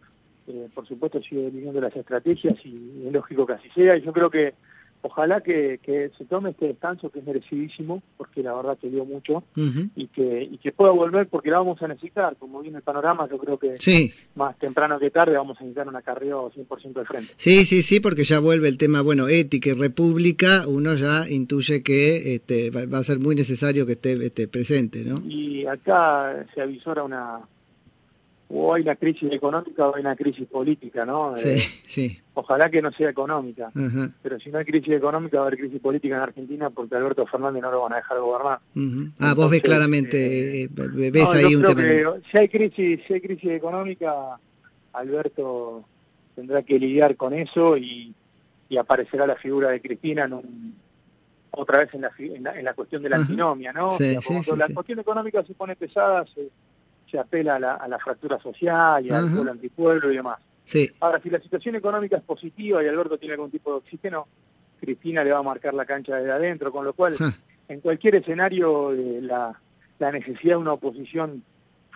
Eh, 0.49 0.69
por 0.75 0.87
supuesto 0.87 1.23
sigue 1.23 1.43
delineando 1.43 1.81
las 1.81 1.95
estrategias 1.95 2.55
y 2.65 3.05
es 3.07 3.13
lógico 3.13 3.47
que 3.47 3.53
así 3.55 3.69
sea. 3.75 3.97
Y 3.97 4.03
yo 4.03 4.13
creo 4.13 4.31
que 4.31 4.55
ojalá 5.03 5.41
que, 5.41 5.81
se 6.17 6.25
tome 6.25 6.51
este 6.51 6.69
descanso 6.69 7.11
que 7.11 7.19
es 7.19 7.25
merecidísimo, 7.25 8.03
porque 8.17 8.43
la 8.43 8.55
verdad 8.55 8.79
que 8.79 8.89
dio 8.89 9.05
mucho, 9.05 9.45
y, 9.57 10.07
que, 10.09 10.49
y 10.51 10.59
que 10.59 10.73
pueda 10.73 10.93
volver 10.93 11.29
porque 11.29 11.51
la 11.51 11.59
vamos 11.59 11.83
a 11.83 11.89
necesitar. 11.89 12.37
Como 12.37 12.61
viene 12.61 12.79
el 12.79 12.83
panorama, 12.83 13.29
yo 13.31 13.39
creo 13.39 13.59
que 13.59 13.75
más 14.35 14.59
temprano 14.59 14.99
que 14.99 15.11
tarde 15.11 15.37
vamos 15.37 15.59
a 15.59 15.61
necesitar 15.61 15.89
una 15.89 16.03
carrera 16.03 16.37
100% 16.37 16.93
de 16.93 17.05
frente. 17.05 17.33
Sí, 17.37 17.67
sí, 17.67 17.83
sí, 17.83 18.01
porque 18.01 18.25
ya 18.25 18.39
vuelve 18.39 18.69
el 18.69 18.79
tema, 18.79 19.03
bueno, 19.03 19.29
ética 19.29 19.71
y 19.71 19.75
república, 19.75 20.67
uno 20.67 20.95
ya 20.95 21.29
intuye 21.29 21.83
que 21.83 22.35
este, 22.35 22.71
va 22.71 22.99
a 22.99 23.05
ser 23.05 23.19
muy 23.19 23.35
necesario 23.35 23.87
que 23.87 23.93
esté, 23.93 24.25
esté 24.25 24.49
presente, 24.49 25.05
¿no? 25.05 25.21
Y 25.27 25.67
acá 25.67 26.47
se 26.55 26.63
avisora 26.63 27.03
una 27.03 27.41
o 28.55 28.75
hay 28.75 28.83
una 28.83 28.97
crisis 28.97 29.33
económica 29.33 29.89
o 29.89 29.97
hay 29.97 30.03
una 30.03 30.15
crisis 30.15 30.47
política, 30.47 31.07
¿no? 31.07 31.37
Sí, 31.39 31.49
eh, 31.49 31.63
sí. 31.87 32.21
Ojalá 32.35 32.71
que 32.71 32.83
no 32.83 32.93
sea 32.93 33.09
económica, 33.09 33.71
pero 34.23 34.39
si 34.39 34.51
no 34.51 34.59
hay 34.59 34.67
crisis 34.67 34.93
económica 34.93 35.39
va 35.39 35.45
a 35.45 35.47
haber 35.47 35.59
crisis 35.59 35.81
política 35.81 36.17
en 36.17 36.23
Argentina 36.23 36.69
porque 36.69 36.95
Alberto 36.95 37.27
Fernández 37.27 37.63
no 37.63 37.71
lo 37.71 37.83
van 37.83 37.95
a 37.95 37.97
dejar 37.97 38.21
gobernar. 38.21 38.61
ah, 39.21 39.35
vos 39.35 39.51
ves 39.51 39.63
claramente, 39.63 40.65
eh, 40.65 40.65
eh, 40.65 41.11
ves 41.11 41.35
ahí 41.35 41.55
un 41.55 41.65
tema. 41.65 41.83
si 42.31 42.39
hay 42.39 42.49
crisis, 42.49 43.01
si 43.07 43.15
hay 43.15 43.21
crisis 43.23 43.51
económica, 43.51 44.39
Alberto 44.93 45.85
tendrá 46.35 46.63
que 46.63 46.79
lidiar 46.79 47.17
con 47.17 47.33
eso 47.33 47.77
y, 47.77 48.15
aparecerá 48.79 49.27
la 49.27 49.37
figura 49.37 49.69
de 49.69 49.83
Cristina 49.83 50.25
en 50.25 50.75
otra 51.51 51.81
vez 51.81 51.93
en 51.93 52.01
la, 52.01 52.11
en 52.19 52.65
la, 52.65 52.73
cuestión 52.73 53.03
de 53.03 53.11
la 53.11 53.17
antinomia, 53.17 53.71
¿no? 53.71 53.99
Sí, 53.99 54.15
la 54.57 54.69
cuestión 54.73 54.99
económica 54.99 55.43
se 55.43 55.53
pone 55.53 55.77
pesada, 55.77 56.25
se 56.35 56.49
se 57.13 57.19
apela 57.19 57.57
a 57.57 57.89
la, 57.89 57.99
fractura 57.99 58.41
social 58.41 59.05
y 59.05 59.11
al 59.11 59.31
pueblo 59.31 59.53
antipueblo 59.53 60.11
y 60.11 60.17
demás. 60.17 60.39
Sí. 60.65 60.91
Ahora, 61.01 61.21
si 61.23 61.29
la 61.29 61.41
situación 61.41 61.77
económica 61.77 62.17
es 62.17 62.23
positiva 62.23 62.83
y 62.83 62.89
Alberto 62.89 63.19
tiene 63.19 63.35
algún 63.35 63.51
tipo 63.51 63.71
de 63.71 63.77
oxígeno, 63.77 64.27
Cristina 64.81 65.23
le 65.23 65.33
va 65.33 65.39
a 65.39 65.43
marcar 65.43 65.75
la 65.75 65.85
cancha 65.85 66.17
desde 66.17 66.33
adentro, 66.33 66.73
con 66.73 66.87
lo 66.87 66.95
cual, 66.95 67.17
en 67.69 67.81
cualquier 67.81 68.17
escenario, 68.17 68.93
eh, 68.93 69.21
la, 69.21 69.55
necesidad 70.11 70.55
de 70.55 70.57
una 70.57 70.73
oposición 70.73 71.45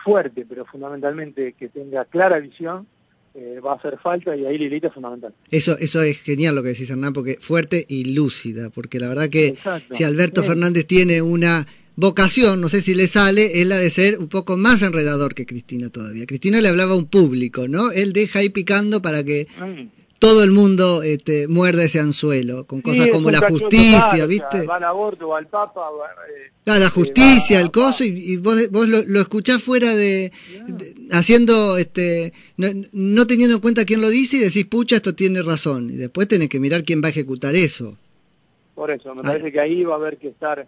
fuerte, 0.01 0.45
pero 0.47 0.63
fundamentalmente 0.65 1.53
que 1.53 1.67
tenga 1.67 2.05
clara 2.05 2.39
visión, 2.39 2.87
eh, 3.33 3.59
va 3.59 3.73
a 3.73 3.75
hacer 3.75 3.97
falta 3.97 4.35
y 4.35 4.45
ahí 4.45 4.57
Lilita 4.57 4.87
es 4.87 4.93
fundamental. 4.93 5.33
Eso, 5.49 5.77
eso 5.79 6.01
es 6.03 6.19
genial 6.19 6.55
lo 6.55 6.61
que 6.61 6.69
decís, 6.69 6.89
Hernán, 6.89 7.13
porque 7.13 7.37
fuerte 7.41 7.85
y 7.89 8.13
lúcida, 8.13 8.69
porque 8.69 8.99
la 8.99 9.09
verdad 9.09 9.29
que 9.29 9.57
si 9.91 10.03
Alberto 10.03 10.43
Fernández 10.43 10.85
tiene 10.85 11.21
una 11.21 11.67
vocación, 11.97 12.61
no 12.61 12.69
sé 12.69 12.81
si 12.81 12.93
le 12.93 13.07
sale, 13.07 13.59
es 13.59 13.67
la 13.67 13.77
de 13.77 13.89
ser 13.89 14.19
un 14.19 14.29
poco 14.29 14.55
más 14.55 14.83
enredador 14.83 15.33
que 15.33 15.47
Cristina 15.47 15.89
todavía. 15.89 16.27
Cristina 16.27 16.61
le 16.61 16.69
hablaba 16.69 16.93
a 16.93 16.95
un 16.95 17.07
público, 17.07 17.67
¿no? 17.67 17.91
Él 17.91 18.13
deja 18.13 18.39
ahí 18.39 18.49
picando 18.49 19.01
para 19.01 19.23
que 19.23 19.47
mm. 19.59 20.19
todo 20.19 20.43
el 20.43 20.51
mundo 20.51 21.01
este, 21.01 21.47
muerda 21.47 21.83
ese 21.83 21.99
anzuelo, 21.99 22.67
con 22.67 22.81
cosas 22.81 23.07
como 23.07 23.31
la 23.31 23.41
justicia, 23.41 24.27
¿viste? 24.27 24.67
al 24.69 24.83
aborto, 24.83 25.35
al 25.35 25.47
papa. 25.47 25.89
Eh, 26.29 26.51
la 26.65 26.85
eh, 26.85 26.89
justicia, 26.89 27.59
el 27.59 27.71
coso, 27.71 28.03
y, 28.03 28.37
vos, 28.37 28.69
vos 28.69 28.87
lo, 28.87 29.19
escuchás 29.19 29.63
fuera 29.63 29.95
de, 29.95 30.31
haciendo, 31.09 31.79
este, 31.79 32.31
no, 32.57 33.25
teniendo 33.25 33.55
en 33.55 33.61
cuenta 33.61 33.85
quién 33.85 34.01
lo 34.01 34.09
dice 34.09 34.37
y 34.37 34.41
decís, 34.41 34.65
pucha, 34.65 34.97
esto 34.97 35.15
tiene 35.15 35.41
razón. 35.41 35.89
Y 35.89 35.95
después 35.95 36.27
tenés 36.27 36.49
que 36.49 36.59
mirar 36.59 36.83
quién 36.83 37.01
va 37.01 37.07
a 37.07 37.09
ejecutar 37.11 37.55
eso. 37.55 37.97
Por 38.75 38.91
eso, 38.91 39.15
me 39.15 39.23
parece 39.23 39.51
que 39.51 39.59
ahí 39.59 39.83
va 39.83 39.95
a 39.95 39.97
haber 39.97 40.17
que 40.17 40.27
estar 40.27 40.67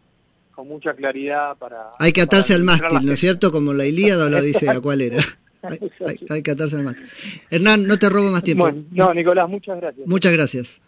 con 0.59 0.67
mucha 0.67 0.93
claridad 0.93 1.55
para... 1.57 1.91
Hay 1.99 2.11
que 2.11 2.19
atarse 2.19 2.53
al 2.53 2.65
mástil, 2.65 3.05
¿no 3.05 3.13
es 3.13 3.19
cierto? 3.21 3.49
Como 3.49 3.71
la 3.71 3.85
Ilíada 3.85 4.29
lo 4.29 4.41
dice, 4.41 4.69
¿a 4.69 4.81
cuál 4.81 4.99
era? 4.99 5.23
Hay, 6.29 6.43
que 6.43 6.51
atarse 6.51 6.75
al 6.75 6.83
mástil. 6.83 7.05
Hernán, 7.49 7.87
no 7.87 7.97
te 7.97 8.09
robo 8.09 8.29
más 8.29 8.43
tiempo. 8.43 8.69
no, 8.91 9.13
Nicolás, 9.13 9.47
muchas 9.47 9.79
gracias. 9.79 10.05
Muchas 10.05 10.33
gracias. 10.33 10.81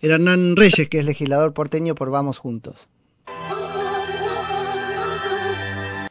Era 0.00 0.16
Hernán 0.16 0.56
Reyes, 0.56 0.88
que 0.88 0.98
es 0.98 1.04
legislador 1.04 1.54
porteño 1.54 1.94
por 1.94 2.10
Vamos 2.10 2.38
Juntos. 2.38 2.88